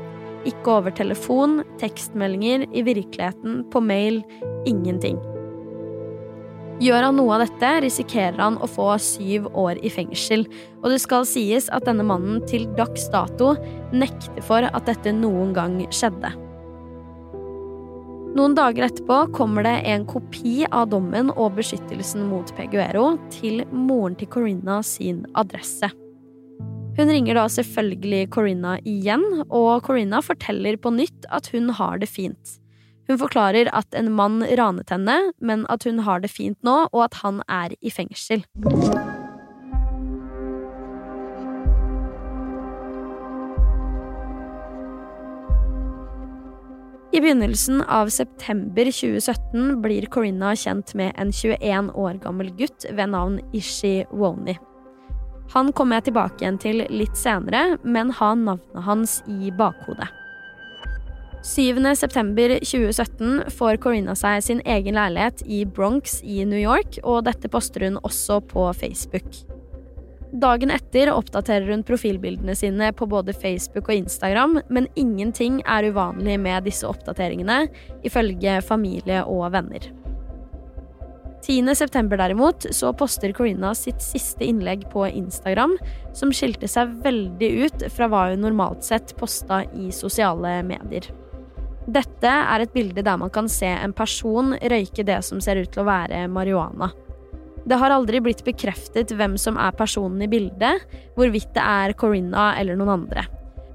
Ikke 0.48 0.78
over 0.80 0.96
telefon, 0.96 1.60
tekstmeldinger, 1.82 2.64
i 2.72 2.86
virkeligheten, 2.88 3.66
på 3.72 3.84
mail. 3.84 4.24
Ingenting. 4.68 5.20
Gjør 6.80 7.10
han 7.10 7.18
noe 7.20 7.36
av 7.36 7.42
dette, 7.44 7.70
risikerer 7.84 8.40
han 8.40 8.56
å 8.64 8.68
få 8.72 8.94
syv 9.04 9.50
år 9.52 9.82
i 9.84 9.90
fengsel, 9.92 10.46
og 10.80 10.94
det 10.94 11.02
skal 11.04 11.26
sies 11.28 11.68
at 11.76 11.84
denne 11.90 12.06
mannen 12.08 12.40
til 12.48 12.70
dags 12.78 13.10
dato 13.12 13.56
nekter 13.92 14.40
for 14.48 14.64
at 14.64 14.86
dette 14.88 15.12
noen 15.16 15.52
gang 15.58 15.82
skjedde. 15.92 16.32
Noen 18.38 18.54
dager 18.56 18.86
etterpå 18.86 19.18
kommer 19.36 19.66
det 19.66 19.76
en 19.90 20.06
kopi 20.08 20.62
av 20.70 20.92
dommen 20.94 21.34
og 21.34 21.58
beskyttelsen 21.58 22.28
mot 22.30 22.52
Peguero 22.56 23.16
til 23.34 23.66
moren 23.74 24.16
til 24.16 24.30
Corinna 24.32 24.80
sin 24.86 25.26
adresse. 25.40 25.90
Hun 27.00 27.12
ringer 27.12 27.36
da 27.36 27.48
selvfølgelig 27.52 28.30
Corinna 28.36 28.78
igjen, 28.88 29.26
og 29.50 29.84
Corinna 29.88 30.22
forteller 30.24 30.80
på 30.80 30.94
nytt 30.96 31.28
at 31.34 31.52
hun 31.52 31.74
har 31.76 32.00
det 32.00 32.12
fint. 32.12 32.60
Hun 33.10 33.18
forklarer 33.18 33.72
at 33.74 33.96
en 33.98 34.12
mann 34.14 34.44
ranet 34.46 34.92
henne, 34.94 35.18
men 35.42 35.66
at 35.74 35.88
hun 35.88 36.04
har 36.06 36.22
det 36.22 36.30
fint 36.30 36.60
nå, 36.62 36.84
og 36.94 37.08
at 37.08 37.24
han 37.24 37.42
er 37.50 37.74
i 37.82 37.90
fengsel. 37.90 38.44
I 47.10 47.18
begynnelsen 47.18 47.82
av 47.90 48.12
september 48.14 48.86
2017 48.94 49.82
blir 49.82 50.06
Corinna 50.14 50.54
kjent 50.54 50.94
med 50.94 51.18
en 51.18 51.34
21 51.34 51.90
år 51.98 52.22
gammel 52.22 52.54
gutt 52.62 52.86
ved 52.94 53.10
navn 53.10 53.42
Ishi 53.58 54.04
Woni. 54.14 54.54
Han 55.56 55.74
kommer 55.74 55.98
jeg 55.98 56.12
tilbake 56.12 56.46
igjen 56.46 56.62
til 56.62 56.86
litt 56.94 57.18
senere, 57.18 57.80
men 57.82 58.14
har 58.14 58.38
navnet 58.38 58.86
hans 58.86 59.24
i 59.26 59.50
bakhodet. 59.50 60.12
7.9.2017 61.44 63.50
får 63.50 63.78
Corinna 63.80 64.16
seg 64.18 64.42
sin 64.44 64.60
egen 64.68 64.98
leilighet 65.00 65.44
i 65.48 65.64
Bronx 65.66 66.20
i 66.24 66.44
New 66.44 66.60
York, 66.60 67.00
og 67.04 67.24
dette 67.30 67.52
poster 67.52 67.88
hun 67.88 68.00
også 68.04 68.42
på 68.44 68.66
Facebook. 68.76 69.46
Dagen 70.30 70.70
etter 70.70 71.10
oppdaterer 71.10 71.72
hun 71.72 71.86
profilbildene 71.88 72.54
sine 72.60 72.92
på 72.94 73.08
både 73.10 73.34
Facebook 73.34 73.88
og 73.88 74.04
Instagram, 74.04 74.60
men 74.70 74.90
ingenting 75.00 75.64
er 75.66 75.88
uvanlig 75.90 76.36
med 76.44 76.68
disse 76.68 76.86
oppdateringene, 76.86 77.64
ifølge 78.06 78.60
familie 78.68 79.24
og 79.24 79.48
venner. 79.56 79.88
10.9. 81.40 82.04
derimot 82.20 82.68
så 82.76 82.92
poster 82.94 83.32
Corinna 83.34 83.72
sitt 83.74 84.04
siste 84.04 84.44
innlegg 84.46 84.84
på 84.92 85.08
Instagram, 85.08 85.78
som 86.14 86.36
skilte 86.36 86.68
seg 86.68 87.00
veldig 87.02 87.50
ut 87.64 87.88
fra 87.96 88.12
hva 88.12 88.28
hun 88.34 88.44
normalt 88.44 88.84
sett 88.86 89.16
posta 89.18 89.64
i 89.72 89.88
sosiale 89.96 90.60
medier. 90.68 91.08
Dette 91.88 92.30
er 92.30 92.64
et 92.64 92.74
bilde 92.74 93.04
der 93.06 93.20
man 93.22 93.32
kan 93.34 93.48
se 93.52 93.70
en 93.72 93.94
person 93.96 94.56
røyke 94.60 95.06
det 95.08 95.22
som 95.26 95.40
ser 95.42 95.62
ut 95.62 95.72
til 95.72 95.84
å 95.84 95.90
være 95.90 96.26
marihuana. 96.32 96.92
Det 97.70 97.78
har 97.78 97.94
aldri 97.94 98.22
blitt 98.24 98.44
bekreftet 98.46 99.12
hvem 99.14 99.36
som 99.38 99.58
er 99.62 99.76
personen 99.78 100.24
i 100.26 100.30
bildet, 100.32 100.86
hvorvidt 101.18 101.52
det 101.54 101.66
er 101.66 101.94
Corinna 102.00 102.54
eller 102.60 102.80
noen 102.80 102.96
andre. 103.02 103.26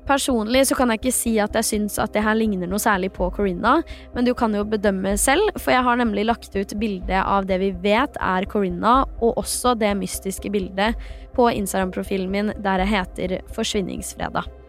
Personlig 0.04 0.66
så 0.68 0.76
kan 0.76 0.90
jeg 0.92 1.00
ikke 1.00 1.14
si 1.16 1.32
at 1.40 1.54
jeg 1.56 1.64
syns 1.64 1.94
at 2.02 2.12
det 2.12 2.24
her 2.26 2.36
ligner 2.36 2.68
noe 2.68 2.82
særlig 2.82 3.08
på 3.16 3.30
Corinna, 3.32 3.78
men 4.12 4.26
du 4.26 4.34
kan 4.36 4.52
jo 4.52 4.64
bedømme 4.68 5.14
selv, 5.20 5.54
for 5.56 5.72
jeg 5.72 5.84
har 5.86 6.00
nemlig 6.00 6.26
lagt 6.28 6.52
ut 6.52 6.74
bilde 6.80 7.22
av 7.22 7.48
det 7.48 7.60
vi 7.62 7.70
vet 7.86 8.18
er 8.20 8.48
Corinna, 8.50 8.98
og 9.24 9.40
også 9.40 9.72
det 9.80 9.94
mystiske 9.96 10.52
bildet 10.52 11.00
på 11.36 11.48
Instagram-profilen 11.54 12.28
min 12.34 12.52
der 12.60 12.84
jeg 12.84 12.92
heter 12.92 13.38
Forsvinningsfredag. 13.56 14.63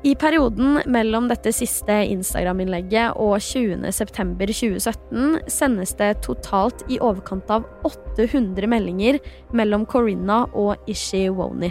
I 0.00 0.14
perioden 0.16 0.78
mellom 0.88 1.26
dette 1.28 1.50
siste 1.52 1.92
Instagram-innlegget 2.08 3.18
og 3.20 3.34
20.9.2017 3.44 5.50
sendes 5.52 5.92
det 5.98 6.22
totalt 6.24 6.80
i 6.88 6.96
overkant 7.04 7.50
av 7.52 7.66
800 7.84 8.64
meldinger 8.72 9.18
mellom 9.52 9.84
Corinna 9.84 10.46
og 10.56 10.88
Ishi 10.88 11.26
Woni. 11.28 11.68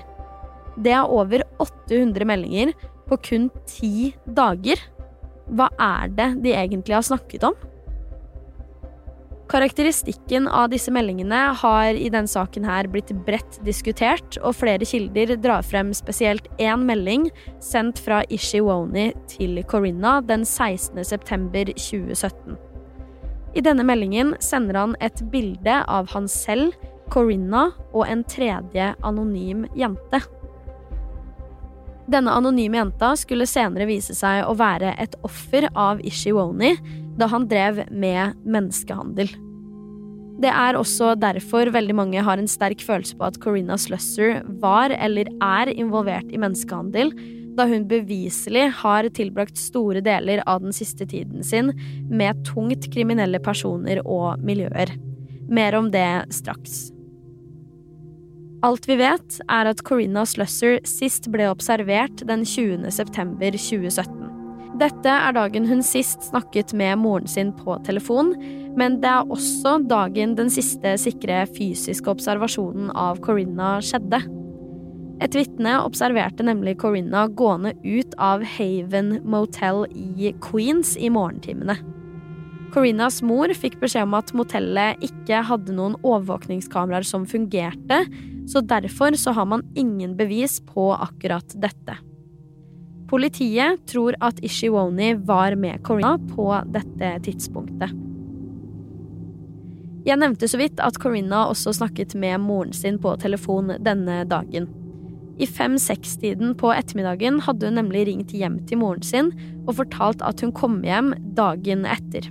Det 0.77 0.93
er 0.93 1.09
over 1.09 1.41
800 1.57 2.29
meldinger 2.29 2.75
på 3.09 3.17
kun 3.31 3.49
ti 3.65 4.13
dager. 4.29 4.77
Hva 5.49 5.71
er 5.81 6.13
det 6.13 6.29
de 6.45 6.53
egentlig 6.53 6.99
har 6.99 7.09
snakket 7.09 7.49
om? 7.49 7.57
Karakteristikken 9.49 10.47
av 10.47 10.67
disse 10.69 10.91
meldingene 10.93 11.37
har 11.57 11.97
i 11.97 12.09
denne 12.13 12.29
saken 12.29 12.67
her 12.69 12.85
blitt 12.93 13.09
bredt 13.25 13.55
diskutert, 13.65 14.37
og 14.45 14.53
flere 14.59 14.85
kilder 14.85 15.33
drar 15.41 15.65
frem 15.65 15.89
spesielt 15.97 16.45
én 16.61 16.83
melding 16.85 17.25
sendt 17.65 17.97
fra 18.05 18.21
Ishi 18.29 18.61
Woni 18.61 19.07
til 19.31 19.57
Corinna 19.65 20.19
den 20.21 20.45
16. 20.45 21.01
september 21.01 21.73
2017. 21.73 22.59
I 23.57 23.65
denne 23.65 23.87
meldingen 23.89 24.35
sender 24.37 24.77
han 24.83 24.93
et 25.01 25.25
bilde 25.33 25.81
av 25.81 26.13
han 26.13 26.29
selv, 26.29 26.77
Corinna 27.09 27.71
og 27.89 28.05
en 28.05 28.21
tredje 28.29 28.91
anonym 29.01 29.65
jente. 29.73 30.21
Denne 32.09 32.37
anonyme 32.37 32.77
jenta 32.77 33.15
skulle 33.17 33.49
senere 33.49 33.89
vise 33.89 34.13
seg 34.13 34.45
å 34.45 34.53
være 34.57 34.93
et 35.01 35.17
offer 35.25 35.65
av 35.73 36.05
Ishi 36.05 36.37
Woni 36.37 36.75
da 37.19 37.27
han 37.31 37.47
drev 37.51 37.83
med 37.91 38.39
menneskehandel. 38.47 39.31
Det 40.39 40.51
er 40.55 40.77
også 40.79 41.17
derfor 41.19 41.67
veldig 41.75 41.95
mange 41.97 42.21
har 42.23 42.39
en 42.39 42.47
sterk 42.47 42.79
følelse 42.85 43.17
på 43.19 43.27
at 43.27 43.39
Corinna 43.43 43.75
Slusser 43.79 44.39
var 44.61 44.93
eller 44.95 45.27
er 45.43 45.71
involvert 45.73 46.31
i 46.31 46.39
menneskehandel, 46.39 47.11
da 47.59 47.65
hun 47.67 47.89
beviselig 47.89 48.69
har 48.79 49.09
tilbrakt 49.17 49.59
store 49.59 49.99
deler 50.05 50.39
av 50.47 50.63
den 50.63 50.75
siste 50.75 51.03
tiden 51.09 51.43
sin 51.43 51.73
med 52.07 52.39
tungt 52.47 52.87
kriminelle 52.93 53.41
personer 53.43 53.99
og 54.05 54.39
miljøer. 54.39 54.93
Mer 55.51 55.75
om 55.75 55.91
det 55.91 56.07
straks. 56.31 56.87
Alt 58.63 58.87
vi 58.89 58.97
vet, 58.99 59.41
er 59.47 59.69
at 59.71 59.83
Corinna 59.87 60.25
Slusser 60.27 60.79
sist 60.87 61.29
ble 61.31 61.47
observert 61.51 62.23
den 62.27 62.43
20. 62.47 62.87
september 62.95 63.55
2017. 63.55 64.18
Dette 64.79 65.11
er 65.11 65.33
dagen 65.35 65.65
hun 65.67 65.81
sist 65.83 66.23
snakket 66.29 66.71
med 66.77 67.01
moren 67.01 67.27
sin 67.27 67.49
på 67.57 67.75
telefon, 67.83 68.31
men 68.79 68.99
det 69.03 69.09
er 69.11 69.27
også 69.27 69.75
dagen 69.89 70.37
den 70.37 70.51
siste 70.53 70.93
sikre 71.01 71.41
fysiske 71.51 72.07
observasjonen 72.07 72.93
av 72.95 73.19
Corinna 73.25 73.73
skjedde. 73.83 74.21
Et 75.19 75.35
vitne 75.35 75.73
observerte 75.83 76.45
nemlig 76.47 76.77
Corinna 76.79 77.25
gående 77.27 77.73
ut 77.83 78.15
av 78.23 78.45
Haven 78.55 79.17
Motel 79.27 79.83
i 79.91 80.31
Queens 80.45 80.95
i 80.95 81.11
morgentimene. 81.11 81.75
Corinnas 82.71 83.19
mor 83.25 83.51
fikk 83.57 83.81
beskjed 83.81 84.07
om 84.07 84.15
at 84.15 84.31
motellet 84.37 85.03
ikke 85.03 85.41
hadde 85.49 85.75
noen 85.75 85.97
overvåkningskameraer 86.05 87.03
som 87.03 87.27
fungerte, 87.27 88.05
så 88.47 88.63
derfor 88.63 89.17
så 89.19 89.35
har 89.35 89.49
man 89.49 89.65
ingen 89.75 90.15
bevis 90.15 90.61
på 90.71 90.93
akkurat 90.95 91.57
dette. 91.59 91.97
Politiet 93.09 93.81
tror 93.89 94.13
at 94.21 94.37
Ishiwoni 94.45 95.15
var 95.25 95.55
med 95.57 95.81
Corinna 95.83 96.19
på 96.29 96.51
dette 96.69 97.15
tidspunktet. 97.25 97.95
Jeg 100.05 100.17
nevnte 100.21 100.47
så 100.47 100.59
vidt 100.61 100.79
at 100.81 100.97
Corinna 101.01 101.47
også 101.49 101.73
snakket 101.75 102.13
med 102.17 102.39
moren 102.43 102.73
sin 102.73 102.99
på 103.01 103.15
telefon 103.21 103.73
denne 103.83 104.21
dagen. 104.29 104.69
I 105.39 105.47
fem-seks-tiden 105.47 106.53
på 106.59 106.71
ettermiddagen 106.75 107.39
hadde 107.45 107.69
hun 107.69 107.79
nemlig 107.79 108.05
ringt 108.09 108.33
hjem 108.35 108.59
til 108.69 108.81
moren 108.81 109.05
sin 109.05 109.33
og 109.65 109.77
fortalt 109.81 110.23
at 110.25 110.43
hun 110.43 110.53
kom 110.55 110.79
hjem 110.85 111.13
dagen 111.37 111.85
etter. 111.89 112.29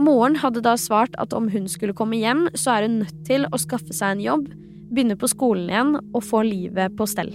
Moren 0.00 0.40
hadde 0.42 0.64
da 0.64 0.74
svart 0.80 1.14
at 1.22 1.34
om 1.36 1.46
hun 1.52 1.68
skulle 1.70 1.94
komme 1.94 2.18
hjem, 2.18 2.48
så 2.58 2.74
er 2.74 2.88
hun 2.88 3.02
nødt 3.04 3.24
til 3.28 3.46
å 3.46 3.60
skaffe 3.62 3.94
seg 3.94 4.16
en 4.16 4.24
jobb, 4.24 4.48
begynne 4.90 5.18
på 5.18 5.30
skolen 5.30 5.70
igjen 5.70 5.98
og 6.02 6.24
få 6.26 6.42
livet 6.48 6.96
på 6.98 7.06
stell. 7.06 7.30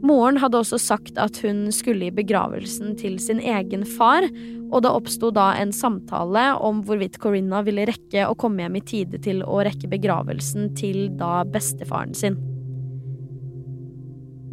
Moren 0.00 0.38
hadde 0.40 0.60
også 0.62 0.78
sagt 0.80 1.18
at 1.20 1.42
hun 1.44 1.66
skulle 1.76 2.08
i 2.08 2.14
begravelsen 2.14 2.94
til 3.00 3.18
sin 3.20 3.40
egen 3.40 3.84
far, 3.84 4.24
og 4.70 4.84
det 4.84 4.92
oppsto 4.94 5.32
da 5.34 5.50
en 5.60 5.74
samtale 5.76 6.44
om 6.62 6.80
hvorvidt 6.86 7.18
Corinna 7.20 7.60
ville 7.66 7.84
rekke 7.90 8.24
å 8.28 8.36
komme 8.38 8.64
hjem 8.64 8.78
i 8.80 8.84
tide 8.92 9.20
til 9.20 9.42
å 9.44 9.60
rekke 9.66 9.90
begravelsen 9.90 10.70
til 10.78 11.10
da 11.20 11.42
bestefaren 11.44 12.16
sin. 12.16 12.38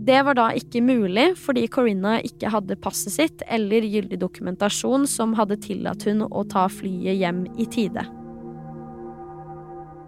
Det 0.08 0.20
var 0.24 0.38
da 0.40 0.50
ikke 0.56 0.80
mulig 0.84 1.34
fordi 1.40 1.66
Corinna 1.72 2.18
ikke 2.24 2.52
hadde 2.54 2.80
passet 2.80 3.16
sitt 3.16 3.44
eller 3.52 3.84
gyldig 3.84 4.20
dokumentasjon 4.22 5.08
som 5.08 5.36
hadde 5.36 5.60
tillatt 5.64 6.08
hun 6.08 6.24
å 6.28 6.46
ta 6.48 6.70
flyet 6.72 7.20
hjem 7.20 7.44
i 7.60 7.68
tide. 7.68 8.06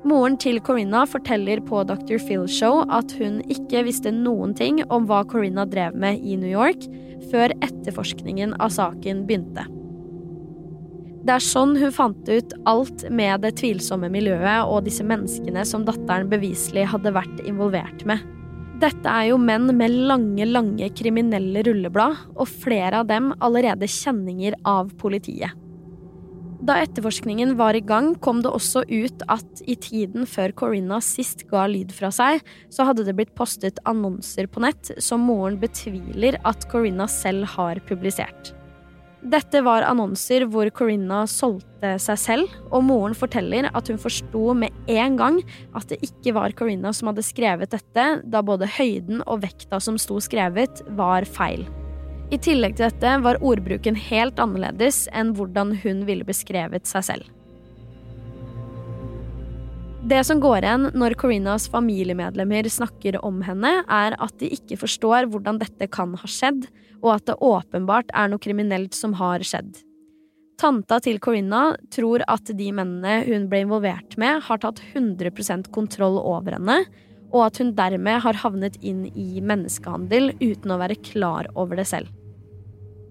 Moren 0.07 0.37
til 0.39 0.61
Corinna 0.63 1.01
forteller 1.09 1.59
på 1.67 1.81
Dr. 1.83 2.15
Phil 2.23 2.45
Show 2.47 2.85
at 2.87 3.11
hun 3.19 3.41
ikke 3.51 3.83
visste 3.89 4.13
noen 4.15 4.53
ting 4.55 4.79
om 4.87 5.09
hva 5.09 5.25
Corinna 5.27 5.65
drev 5.67 5.97
med 5.99 6.23
i 6.23 6.37
New 6.39 6.49
York, 6.49 6.87
før 7.29 7.51
etterforskningen 7.59 8.55
av 8.63 8.71
saken 8.77 9.25
begynte. 9.27 9.67
Det 11.27 11.35
er 11.35 11.43
sånn 11.43 11.75
hun 11.75 11.91
fant 11.91 12.31
ut 12.31 12.55
alt 12.69 13.03
med 13.11 13.43
det 13.43 13.57
tvilsomme 13.59 14.07
miljøet 14.13 14.71
og 14.71 14.85
disse 14.87 15.03
menneskene 15.03 15.65
som 15.67 15.83
datteren 15.85 16.31
beviselig 16.31 16.87
hadde 16.93 17.11
vært 17.13 17.43
involvert 17.43 18.05
med. 18.07 18.23
Dette 18.79 19.11
er 19.11 19.33
jo 19.33 19.37
menn 19.43 19.67
med 19.75 19.91
lange, 20.07 20.45
lange 20.47 20.87
kriminelle 20.95 21.65
rulleblad, 21.67 22.21
og 22.39 22.47
flere 22.47 23.01
av 23.03 23.09
dem 23.11 23.33
allerede 23.43 23.89
kjenninger 23.91 24.55
av 24.63 24.93
politiet. 25.01 25.58
Da 26.59 26.75
etterforskningen 26.83 27.53
var 27.55 27.77
i 27.77 27.79
gang, 27.79 28.11
kom 28.19 28.41
det 28.43 28.51
også 28.51 28.83
ut 28.89 29.23
at 29.31 29.61
i 29.63 29.77
tiden 29.79 30.27
før 30.27 30.51
Corinna 30.59 30.99
sist 31.03 31.45
ga 31.47 31.63
lyd 31.71 31.93
fra 31.95 32.11
seg, 32.11 32.43
så 32.67 32.83
hadde 32.89 33.05
det 33.07 33.15
blitt 33.15 33.31
postet 33.37 33.79
annonser 33.87 34.49
på 34.51 34.65
nett 34.65 34.91
som 34.99 35.23
moren 35.23 35.55
betviler 35.61 36.35
at 36.43 36.67
Corinna 36.71 37.07
selv 37.07 37.47
har 37.55 37.79
publisert. 37.87 38.51
Dette 39.19 39.59
var 39.63 39.83
annonser 39.83 40.45
hvor 40.51 40.67
Corinna 40.75 41.25
solgte 41.27 41.95
seg 41.99 42.19
selv, 42.19 42.53
og 42.71 42.85
moren 42.87 43.15
forteller 43.15 43.67
at 43.71 43.91
hun 43.91 43.99
forsto 43.99 44.53
med 44.55 44.75
en 44.91 45.17
gang 45.19 45.41
at 45.75 45.91
det 45.91 45.99
ikke 46.07 46.35
var 46.35 46.55
Corinna 46.59 46.91
som 46.95 47.11
hadde 47.11 47.27
skrevet 47.27 47.71
dette, 47.71 48.07
da 48.23 48.43
både 48.43 48.67
høyden 48.79 49.23
og 49.27 49.45
vekta 49.47 49.79
som 49.83 49.99
sto 49.99 50.19
skrevet, 50.23 50.83
var 50.99 51.27
feil. 51.27 51.67
I 52.29 52.37
tillegg 52.37 52.75
til 52.77 52.85
dette 52.85 53.15
var 53.25 53.39
ordbruken 53.41 53.95
helt 53.97 54.37
annerledes 54.41 55.07
enn 55.17 55.31
hvordan 55.37 55.73
hun 55.81 56.03
ville 56.05 56.27
beskrevet 56.27 56.85
seg 56.85 57.07
selv. 57.07 57.27
Det 60.09 60.21
som 60.25 60.39
går 60.41 60.63
igjen 60.63 60.85
når 60.97 61.17
Corinas 61.19 61.65
familiemedlemmer 61.73 62.69
snakker 62.71 63.17
om 63.25 63.41
henne, 63.45 63.81
er 63.83 64.15
at 64.15 64.37
de 64.39 64.47
ikke 64.55 64.77
forstår 64.79 65.27
hvordan 65.29 65.59
dette 65.59 65.89
kan 65.91 66.13
ha 66.17 66.29
skjedd, 66.29 66.69
og 67.01 67.15
at 67.17 67.25
det 67.27 67.39
åpenbart 67.43 68.13
er 68.15 68.31
noe 68.31 68.41
kriminelt 68.41 68.95
som 68.95 69.17
har 69.19 69.43
skjedd. 69.45 69.81
Tanta 70.59 70.99
til 71.03 71.19
Corina 71.23 71.73
tror 71.93 72.23
at 72.27 72.49
de 72.55 72.71
mennene 72.75 73.23
hun 73.27 73.47
ble 73.51 73.63
involvert 73.65 74.17
med, 74.19 74.41
har 74.45 74.61
tatt 74.61 74.81
100% 74.93 75.69
kontroll 75.75 76.19
over 76.21 76.57
henne, 76.57 76.81
og 77.29 77.45
at 77.45 77.59
hun 77.61 77.73
dermed 77.77 78.23
har 78.23 78.41
havnet 78.43 78.79
inn 78.81 79.05
i 79.13 79.41
menneskehandel 79.41 80.33
uten 80.39 80.73
å 80.73 80.79
være 80.81 80.97
klar 81.05 81.49
over 81.55 81.79
det 81.79 81.87
selv. 81.89 82.09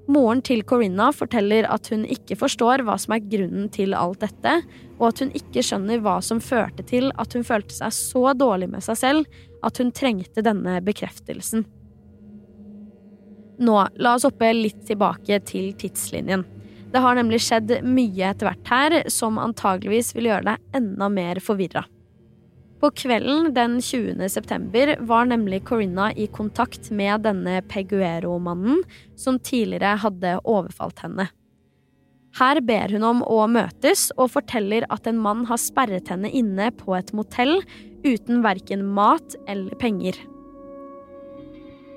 Moren 0.08 0.40
til 0.40 0.62
Corinna 0.64 1.10
forteller 1.12 1.66
at 1.68 1.90
hun 1.92 2.06
ikke 2.08 2.38
forstår 2.40 2.80
hva 2.86 2.94
som 3.00 3.12
er 3.12 3.26
grunnen 3.28 3.66
til 3.72 3.92
alt 3.92 4.22
dette, 4.24 4.54
og 4.96 5.10
at 5.10 5.20
hun 5.20 5.34
ikke 5.36 5.62
skjønner 5.64 6.00
hva 6.00 6.16
som 6.24 6.40
førte 6.40 6.86
til 6.88 7.10
at 7.20 7.36
hun 7.36 7.44
følte 7.44 7.76
seg 7.76 7.92
så 7.92 8.32
dårlig 8.32 8.70
med 8.72 8.86
seg 8.86 8.96
selv 9.02 9.42
at 9.64 9.80
hun 9.82 9.92
trengte 9.92 10.44
denne 10.44 10.78
bekreftelsen. 10.86 11.66
Nå, 13.58 13.76
la 13.98 14.14
oss 14.14 14.24
hoppe 14.24 14.48
litt 14.54 14.80
tilbake 14.88 15.40
til 15.44 15.74
tidslinjen. 15.76 16.46
Det 16.88 17.02
har 17.04 17.18
nemlig 17.18 17.42
skjedd 17.44 17.74
mye 17.84 18.30
etter 18.30 18.48
hvert 18.48 18.70
her 18.72 18.98
som 19.12 19.36
antageligvis 19.42 20.14
vil 20.16 20.30
gjøre 20.30 20.54
deg 20.54 20.78
enda 20.78 21.10
mer 21.12 21.42
forvirra. 21.44 21.84
På 22.78 22.90
kvelden 22.94 23.54
den 23.54 23.80
20. 23.82 24.28
september 24.28 24.96
var 25.00 25.24
nemlig 25.24 25.64
Corinna 25.64 26.12
i 26.12 26.26
kontakt 26.26 26.90
med 26.90 27.24
denne 27.26 27.58
Peguero-mannen 27.66 28.84
som 29.18 29.40
tidligere 29.42 29.96
hadde 29.98 30.36
overfalt 30.44 31.02
henne. 31.02 31.26
Her 32.38 32.60
ber 32.62 32.92
hun 32.94 33.02
om 33.02 33.22
å 33.26 33.40
møtes 33.50 34.12
og 34.14 34.30
forteller 34.36 34.86
at 34.94 35.08
en 35.10 35.18
mann 35.18 35.42
har 35.48 35.58
sperret 35.58 36.10
henne 36.12 36.30
inne 36.30 36.70
på 36.78 36.94
et 36.94 37.10
motell 37.16 37.56
uten 38.06 38.44
verken 38.46 38.84
mat 38.94 39.34
eller 39.48 39.74
penger. 39.80 40.14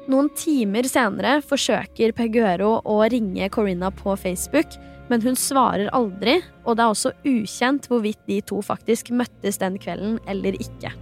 Noen 0.10 0.32
timer 0.34 0.88
senere 0.90 1.38
forsøker 1.46 2.16
Peguero 2.18 2.80
å 2.90 3.04
ringe 3.14 3.52
Corinna 3.54 3.92
på 3.94 4.16
Facebook, 4.18 4.74
men 5.12 5.24
hun 5.26 5.36
svarer 5.36 5.92
aldri, 5.96 6.40
og 6.64 6.78
det 6.78 6.84
er 6.86 6.94
også 6.94 7.12
ukjent 7.28 7.90
hvorvidt 7.92 8.22
de 8.30 8.40
to 8.48 8.62
faktisk 8.64 9.12
møttes 9.12 9.60
den 9.60 9.76
kvelden 9.82 10.20
eller 10.32 10.56
ikke. 10.56 10.94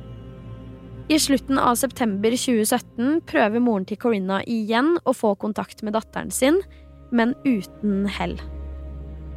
I 1.09 1.17
slutten 1.21 1.57
av 1.61 1.77
september 1.77 2.33
2017 2.33 3.21
prøver 3.29 3.61
moren 3.61 3.85
til 3.89 3.97
Corinna 4.01 4.43
igjen 4.49 4.95
å 5.09 5.13
få 5.13 5.35
kontakt 5.41 5.81
med 5.85 5.95
datteren 5.97 6.29
sin, 6.33 6.59
men 7.13 7.33
uten 7.45 8.05
hell. 8.17 8.35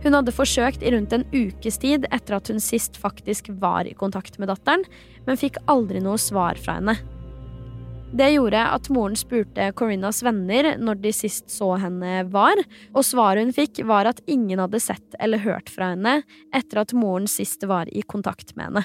Hun 0.02 0.16
hadde 0.18 0.34
forsøkt 0.34 0.82
i 0.82 0.90
rundt 0.92 1.14
en 1.14 1.24
ukes 1.30 1.78
tid 1.80 2.08
etter 2.10 2.36
at 2.36 2.50
hun 2.50 2.60
sist 2.60 2.98
faktisk 3.00 3.52
var 3.62 3.88
i 3.88 3.94
kontakt 3.96 4.40
med 4.42 4.50
datteren, 4.50 4.84
men 5.28 5.40
fikk 5.40 5.60
aldri 5.70 6.02
noe 6.02 6.20
svar 6.20 6.60
fra 6.60 6.80
henne. 6.80 6.96
Det 8.12 8.28
gjorde 8.34 8.60
at 8.60 8.88
moren 8.92 9.14
spurte 9.16 9.70
Corinnas 9.72 10.18
venner 10.22 10.74
når 10.76 10.98
de 11.00 11.12
sist 11.16 11.48
så 11.50 11.70
henne 11.80 12.26
var, 12.28 12.60
og 12.92 13.06
svaret 13.08 13.46
hun 13.46 13.54
fikk, 13.56 13.80
var 13.88 14.10
at 14.10 14.20
ingen 14.28 14.60
hadde 14.60 14.82
sett 14.84 15.16
eller 15.18 15.40
hørt 15.40 15.72
fra 15.72 15.94
henne 15.94 16.18
etter 16.52 16.82
at 16.82 16.92
moren 16.92 17.24
sist 17.30 17.64
var 17.64 17.88
i 17.88 18.04
kontakt 18.04 18.52
med 18.52 18.68
henne. 18.68 18.84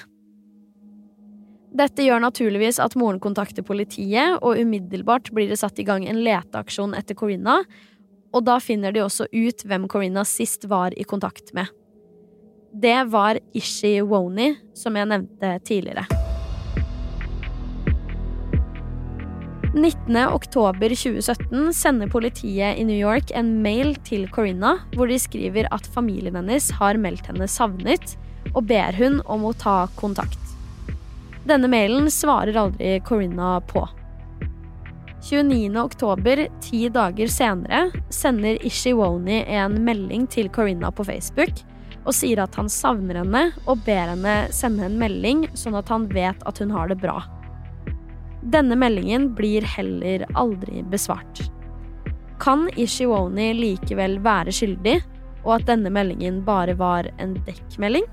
Dette 1.78 2.06
gjør 2.06 2.22
naturligvis 2.24 2.80
at 2.80 2.96
moren 2.96 3.20
kontakter 3.20 3.66
politiet, 3.66 4.38
og 4.40 4.56
umiddelbart 4.56 5.28
blir 5.36 5.52
det 5.52 5.60
satt 5.60 5.76
i 5.78 5.84
gang 5.84 6.06
en 6.08 6.22
leteaksjon 6.24 6.96
etter 6.96 7.18
Corinna, 7.18 7.60
og 8.32 8.46
da 8.48 8.56
finner 8.64 8.96
de 8.96 9.04
også 9.04 9.28
ut 9.28 9.66
hvem 9.68 9.84
Corinna 9.92 10.24
sist 10.28 10.64
var 10.72 10.96
i 10.96 11.04
kontakt 11.04 11.52
med. 11.56 11.68
Det 12.72 12.96
var 13.12 13.40
Ishi 13.56 13.98
Woni, 14.00 14.54
som 14.76 14.96
jeg 14.96 15.12
nevnte 15.12 15.58
tidligere. 15.68 16.17
19.10.2017 19.74 21.72
sender 21.72 22.08
politiet 22.08 22.78
i 22.78 22.84
New 22.84 22.96
York 22.96 23.30
en 23.36 23.50
mail 23.62 23.94
til 24.06 24.24
Corinna 24.32 24.78
hvor 24.94 25.10
de 25.10 25.18
skriver 25.20 25.68
at 25.74 25.86
familien 25.92 26.38
hennes 26.38 26.70
har 26.78 26.96
meldt 27.00 27.28
henne 27.28 27.48
savnet, 27.50 28.16
og 28.54 28.64
ber 28.70 28.96
hun 28.96 29.20
om 29.28 29.44
å 29.44 29.52
ta 29.52 29.82
kontakt. 29.98 30.40
Denne 31.48 31.68
mailen 31.68 32.08
svarer 32.12 32.56
aldri 32.56 32.96
Corinna 33.04 33.58
på. 33.68 33.84
29.10, 35.28 36.46
ti 36.64 36.88
dager 36.88 37.28
senere, 37.28 37.88
sender 38.08 38.56
Ishiwoni 38.64 39.42
en 39.58 39.82
melding 39.84 40.24
til 40.32 40.48
Corinna 40.48 40.92
på 40.94 41.04
Facebook 41.04 41.60
og 42.08 42.14
sier 42.16 42.40
at 42.40 42.54
han 42.56 42.70
savner 42.72 43.20
henne 43.20 43.50
og 43.66 43.82
ber 43.84 44.14
henne 44.14 44.36
sende 44.54 44.86
en 44.88 44.96
melding 45.00 45.44
sånn 45.58 45.76
at 45.76 45.90
han 45.92 46.08
vet 46.08 46.40
at 46.48 46.62
hun 46.62 46.72
har 46.72 46.88
det 46.88 46.96
bra. 47.02 47.20
Denne 48.48 48.78
meldingen 48.80 49.32
blir 49.36 49.64
heller 49.76 50.24
aldri 50.34 50.82
besvart. 50.88 51.42
Kan 52.40 52.68
Ishiwoni 52.80 53.50
likevel 53.58 54.16
være 54.24 54.54
skyldig, 54.54 55.00
og 55.44 55.58
at 55.58 55.66
denne 55.68 55.92
meldingen 55.92 56.40
bare 56.46 56.76
var 56.78 57.10
en 57.20 57.36
dekkmelding? 57.46 58.06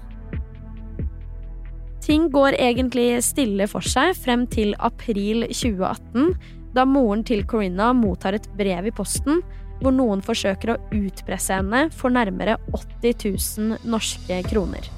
Ting 2.03 2.27
går 2.33 2.57
egentlig 2.61 3.23
stille 3.25 3.65
for 3.71 3.85
seg 3.85 4.11
frem 4.19 4.43
til 4.51 4.75
april 4.83 5.47
2018, 5.47 6.35
da 6.75 6.83
moren 6.85 7.23
til 7.25 7.45
Corinna 7.47 7.93
mottar 7.95 8.35
et 8.35 8.49
brev 8.59 8.91
i 8.91 8.93
posten 8.93 9.39
hvor 9.79 9.95
noen 9.95 10.21
forsøker 10.23 10.73
å 10.73 10.77
utpresse 10.95 11.55
henne 11.55 11.87
for 11.95 12.13
nærmere 12.13 12.59
80 12.75 13.25
000 13.57 13.89
norske 13.89 14.43
kroner. 14.51 14.91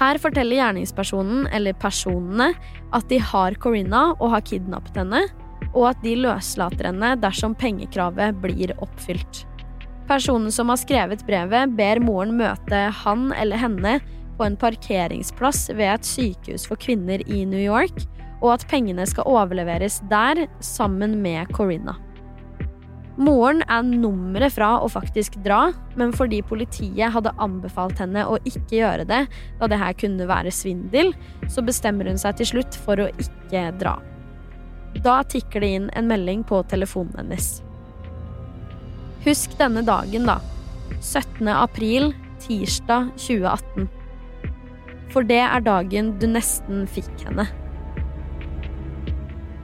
Her 0.00 0.16
forteller 0.16 0.56
gjerningspersonen, 0.56 1.44
eller 1.52 1.76
personene, 1.76 2.54
at 2.96 3.08
de 3.10 3.18
har 3.20 3.56
Corinna 3.60 4.14
og 4.16 4.30
har 4.32 4.44
kidnappet 4.48 4.96
henne, 4.96 5.26
og 5.74 5.90
at 5.90 6.00
de 6.02 6.14
løslater 6.16 6.88
henne 6.88 7.12
dersom 7.20 7.52
pengekravet 7.58 8.38
blir 8.40 8.72
oppfylt. 8.80 9.44
Personen 10.08 10.50
som 10.50 10.72
har 10.72 10.80
skrevet 10.80 11.20
brevet, 11.28 11.76
ber 11.76 12.00
moren 12.02 12.32
møte 12.40 12.80
han 13.04 13.28
eller 13.36 13.60
henne 13.60 13.98
på 14.40 14.48
en 14.48 14.56
parkeringsplass 14.58 15.68
ved 15.76 15.92
et 15.92 16.08
sykehus 16.08 16.64
for 16.66 16.80
kvinner 16.80 17.20
i 17.28 17.44
New 17.44 17.60
York, 17.60 18.00
og 18.40 18.54
at 18.56 18.64
pengene 18.72 19.04
skal 19.06 19.28
overleveres 19.28 20.00
der 20.08 20.46
sammen 20.64 21.20
med 21.20 21.52
Corinna. 21.52 21.98
Moren 23.20 23.60
er 23.68 23.84
nummeret 23.84 24.54
fra 24.54 24.78
å 24.80 24.86
faktisk 24.88 25.34
dra, 25.44 25.74
men 26.00 26.14
fordi 26.16 26.38
politiet 26.46 27.12
hadde 27.12 27.34
anbefalt 27.42 28.00
henne 28.00 28.22
å 28.24 28.38
ikke 28.48 28.78
gjøre 28.78 29.04
det, 29.10 29.26
da 29.60 29.68
det 29.68 29.80
her 29.82 29.98
kunne 30.00 30.28
være 30.30 30.52
svindel, 30.54 31.12
så 31.52 31.60
bestemmer 31.66 32.08
hun 32.08 32.20
seg 32.20 32.38
til 32.38 32.48
slutt 32.54 32.78
for 32.86 33.02
å 33.04 33.10
ikke 33.20 33.66
dra. 33.82 33.98
Da 35.04 35.20
tikker 35.28 35.60
det 35.60 35.72
inn 35.76 35.92
en 36.00 36.08
melding 36.08 36.46
på 36.48 36.62
telefonen 36.72 37.12
hennes. 37.20 37.58
Husk 39.26 39.52
denne 39.60 39.84
dagen, 39.84 40.24
da. 40.24 40.40
17. 41.04 41.44
april, 41.52 42.14
tirsdag 42.40 43.12
2018. 43.20 43.90
For 45.12 45.28
det 45.28 45.42
er 45.44 45.66
dagen 45.66 46.14
du 46.22 46.30
nesten 46.30 46.86
fikk 46.88 47.12
henne. 47.26 47.50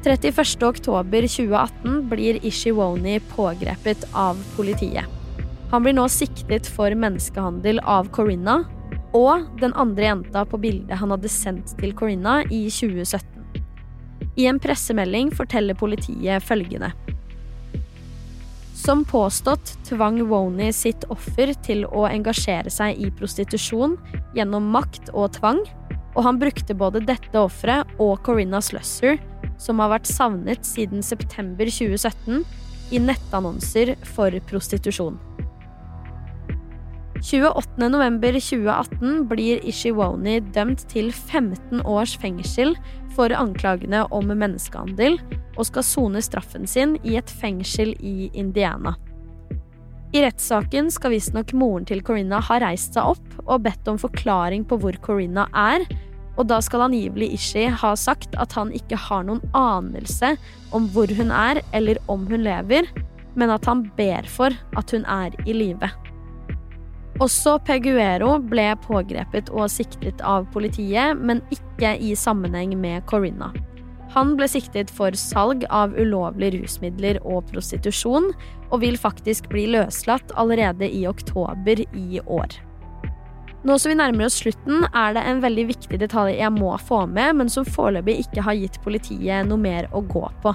31.10.2018 0.06 2.08
blir 2.08 2.46
Ishiwoni 2.46 3.20
pågrepet 3.20 4.08
av 4.12 4.44
politiet. 4.56 5.04
Han 5.70 5.82
blir 5.82 5.92
nå 5.98 6.08
siktet 6.08 6.66
for 6.70 6.94
menneskehandel 6.94 7.80
av 7.82 8.06
Corinna 8.14 8.60
og 9.16 9.42
den 9.58 9.74
andre 9.74 10.04
jenta 10.04 10.44
på 10.46 10.60
bildet 10.62 11.00
han 11.00 11.10
hadde 11.10 11.28
sendt 11.32 11.74
til 11.80 11.94
Corinna 11.98 12.44
i 12.44 12.70
2017. 12.70 13.26
I 14.38 14.46
en 14.46 14.60
pressemelding 14.62 15.32
forteller 15.34 15.74
politiet 15.74 16.44
følgende. 16.44 16.92
Som 18.78 19.02
påstått 19.08 19.74
tvang 19.88 20.22
Woni 20.30 20.70
sitt 20.70 21.02
offer 21.10 21.50
til 21.66 21.82
å 21.90 22.06
engasjere 22.06 22.70
seg 22.70 22.94
i 23.02 23.10
prostitusjon 23.10 23.98
gjennom 24.38 24.70
makt 24.70 25.10
og 25.16 25.32
tvang, 25.40 25.64
og 26.14 26.24
han 26.24 26.38
brukte 26.38 26.78
både 26.78 27.02
dette 27.02 27.40
offeret 27.40 27.90
og 27.98 28.22
Corinna 28.22 28.62
Slusser 28.62 29.18
som 29.62 29.80
har 29.82 29.92
vært 29.94 30.10
savnet 30.10 30.66
siden 30.66 31.04
september 31.04 31.68
2017, 31.70 32.44
i 32.94 33.00
nettannonser 33.02 33.96
for 34.06 34.34
prostitusjon. 34.46 35.16
28.11.2018 37.26 39.24
blir 39.30 39.62
Ishiwoni 39.66 40.36
dømt 40.54 40.84
til 40.92 41.08
15 41.10 41.80
års 41.88 42.14
fengsel 42.20 42.76
for 43.16 43.32
anklagene 43.34 44.04
om 44.14 44.30
menneskehandel, 44.30 45.18
og 45.56 45.66
skal 45.70 45.86
sone 45.88 46.22
straffen 46.22 46.68
sin 46.68 46.94
i 47.02 47.16
et 47.18 47.32
fengsel 47.40 47.94
i 48.04 48.28
Indiana. 48.36 48.94
I 50.14 50.22
rettssaken 50.22 50.90
skal 50.92 51.16
visstnok 51.16 51.50
moren 51.56 51.86
til 51.88 52.02
Corinna 52.04 52.38
ha 52.44 52.60
reist 52.62 52.94
seg 52.94 53.16
opp 53.16 53.40
og 53.46 53.64
bedt 53.64 53.88
om 53.90 53.98
forklaring 54.00 54.62
på 54.68 54.78
hvor 54.80 54.96
Corinna 55.02 55.48
er, 55.50 55.82
og 56.36 56.48
da 56.50 56.60
skal 56.64 56.86
angivelig 56.86 57.32
Ishi 57.36 57.66
ha 57.72 57.92
sagt 57.98 58.36
at 58.40 58.54
han 58.56 58.72
ikke 58.76 58.98
har 59.00 59.26
noen 59.26 59.42
anelse 59.56 60.34
om 60.76 60.88
hvor 60.92 61.10
hun 61.18 61.32
er 61.32 61.62
eller 61.76 62.00
om 62.12 62.26
hun 62.28 62.44
lever, 62.46 62.88
men 63.36 63.52
at 63.52 63.68
han 63.68 63.86
ber 63.96 64.28
for 64.28 64.54
at 64.76 64.92
hun 64.92 65.06
er 65.08 65.36
i 65.46 65.56
live. 65.56 65.90
Også 67.22 67.54
Peguero 67.64 68.34
ble 68.44 68.66
pågrepet 68.84 69.48
og 69.54 69.70
siktet 69.72 70.20
av 70.20 70.44
politiet, 70.52 71.16
men 71.16 71.40
ikke 71.54 71.94
i 71.96 72.12
sammenheng 72.18 72.74
med 72.76 73.06
Corinna. 73.08 73.54
Han 74.12 74.34
ble 74.36 74.48
siktet 74.48 74.92
for 74.92 75.16
salg 75.16 75.64
av 75.72 75.96
ulovlige 75.96 76.60
rusmidler 76.60 77.18
og 77.24 77.48
prostitusjon, 77.50 78.30
og 78.68 78.82
vil 78.82 79.00
faktisk 79.00 79.48
bli 79.52 79.66
løslatt 79.72 80.32
allerede 80.36 80.88
i 80.92 81.06
oktober 81.08 81.84
i 81.96 82.20
år. 82.20 82.65
Nå 83.66 83.74
som 83.82 83.90
vi 83.90 83.96
nærmer 83.98 84.28
oss 84.28 84.36
slutten, 84.38 84.84
er 84.94 85.16
det 85.16 85.24
en 85.26 85.40
veldig 85.42 85.64
viktig 85.72 85.98
detalj 85.98 86.36
jeg 86.38 86.54
må 86.54 86.70
få 86.86 87.00
med, 87.10 87.40
men 87.40 87.48
som 87.50 87.66
foreløpig 87.66 88.20
ikke 88.22 88.44
har 88.46 88.54
gitt 88.54 88.78
politiet 88.84 89.48
noe 89.48 89.58
mer 89.58 89.88
å 89.90 90.04
gå 90.06 90.22
på. 90.44 90.52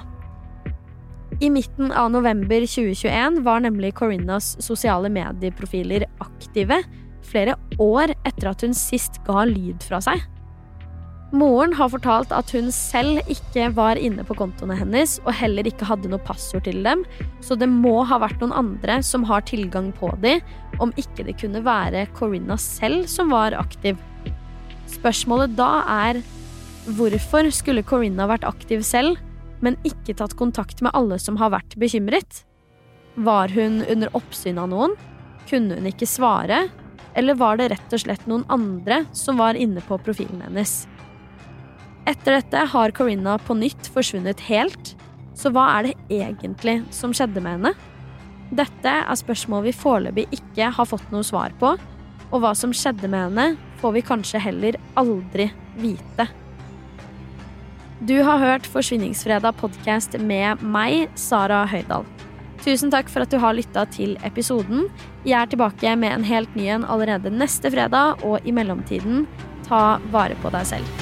I 1.44 1.50
midten 1.52 1.92
av 1.92 2.08
november 2.14 2.64
2021 2.64 3.42
var 3.44 3.60
nemlig 3.64 3.92
Corinnas 3.98 4.54
sosiale 4.64 5.10
medieprofiler 5.12 6.06
aktive 6.24 6.80
flere 7.26 7.58
år 7.80 8.14
etter 8.24 8.48
at 8.48 8.64
hun 8.64 8.72
sist 8.76 9.20
ga 9.26 9.44
lyd 9.48 9.84
fra 9.84 10.00
seg. 10.04 10.24
Moren 11.32 11.72
har 11.72 11.88
fortalt 11.88 12.32
at 12.36 12.50
hun 12.52 12.66
selv 12.74 13.22
ikke 13.32 13.70
var 13.72 13.96
inne 13.96 14.20
på 14.28 14.34
kontoene 14.36 14.76
hennes 14.76 15.14
og 15.22 15.30
heller 15.38 15.64
ikke 15.64 15.86
hadde 15.88 16.10
noe 16.12 16.20
passord 16.20 16.66
til 16.66 16.82
dem, 16.84 17.06
så 17.40 17.56
det 17.56 17.70
må 17.72 18.02
ha 18.04 18.18
vært 18.20 18.42
noen 18.42 18.52
andre 18.52 18.98
som 19.06 19.24
har 19.30 19.46
tilgang 19.48 19.88
på 19.96 20.10
de, 20.20 20.34
om 20.76 20.92
ikke 21.00 21.24
det 21.24 21.38
kunne 21.40 21.64
være 21.64 22.04
Corinna 22.18 22.58
selv 22.60 23.08
som 23.08 23.32
var 23.32 23.56
aktiv. 23.56 23.96
Spørsmålet 24.92 25.56
da 25.56 25.70
er 25.88 26.20
hvorfor 26.98 27.48
skulle 27.54 27.86
Corinna 27.86 28.28
vært 28.28 28.44
aktiv 28.44 28.84
selv, 28.84 29.16
men 29.64 29.80
ikke 29.88 30.18
tatt 30.18 30.36
kontakt 30.36 30.84
med 30.84 30.92
alle 30.92 31.16
som 31.22 31.40
har 31.40 31.54
vært 31.56 31.78
bekymret? 31.80 32.42
Var 33.16 33.56
hun 33.56 33.80
under 33.88 34.12
oppsyn 34.18 34.60
av 34.60 34.68
noen? 34.68 35.00
Kunne 35.48 35.80
hun 35.80 35.88
ikke 35.88 36.08
svare? 36.08 36.66
Eller 37.16 37.40
var 37.40 37.56
det 37.56 37.72
rett 37.72 37.92
og 37.96 38.04
slett 38.04 38.28
noen 38.28 38.44
andre 38.52 39.06
som 39.16 39.40
var 39.40 39.56
inne 39.56 39.80
på 39.84 39.96
profilen 40.04 40.44
hennes? 40.44 40.82
Etter 42.02 42.34
dette 42.34 42.64
har 42.72 42.90
Corinna 42.90 43.36
på 43.38 43.54
nytt 43.54 43.86
forsvunnet 43.94 44.40
helt, 44.48 44.94
så 45.38 45.52
hva 45.54 45.68
er 45.76 45.86
det 45.86 46.22
egentlig 46.22 46.80
som 46.94 47.14
skjedde 47.14 47.42
med 47.44 47.60
henne? 47.60 47.72
Dette 48.52 48.94
er 49.00 49.18
spørsmål 49.18 49.68
vi 49.68 49.74
foreløpig 49.76 50.26
ikke 50.34 50.72
har 50.74 50.88
fått 50.88 51.12
noe 51.14 51.24
svar 51.24 51.54
på, 51.60 51.76
og 52.32 52.42
hva 52.42 52.52
som 52.58 52.74
skjedde 52.74 53.06
med 53.06 53.28
henne, 53.28 53.46
får 53.78 53.94
vi 53.94 54.02
kanskje 54.08 54.40
heller 54.42 54.78
aldri 54.98 55.46
vite. 55.78 56.26
Du 58.02 58.16
har 58.26 58.42
hørt 58.42 58.66
Forsvinningsfredag 58.66 59.54
podkast 59.60 60.16
med 60.18 60.62
meg, 60.66 61.06
Sara 61.14 61.62
Høydahl. 61.70 62.02
Tusen 62.62 62.90
takk 62.90 63.10
for 63.10 63.22
at 63.22 63.30
du 63.30 63.38
har 63.42 63.54
lytta 63.54 63.86
til 63.94 64.16
episoden. 64.26 64.88
Jeg 65.22 65.38
er 65.38 65.54
tilbake 65.54 65.94
med 65.98 66.16
en 66.16 66.26
helt 66.26 66.58
ny 66.58 66.66
en 66.74 66.86
allerede 66.86 67.30
neste 67.30 67.70
fredag, 67.74 68.26
og 68.26 68.42
i 68.42 68.54
mellomtiden, 68.54 69.24
ta 69.70 70.00
vare 70.10 70.38
på 70.42 70.50
deg 70.54 70.66
selv. 70.74 71.01